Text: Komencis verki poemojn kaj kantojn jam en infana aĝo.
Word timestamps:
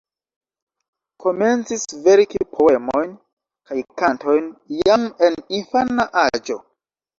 Komencis 1.25 1.83
verki 2.07 2.41
poemojn 2.55 3.13
kaj 3.71 3.79
kantojn 4.05 4.51
jam 4.81 5.07
en 5.31 5.41
infana 5.61 6.11
aĝo. 6.27 6.61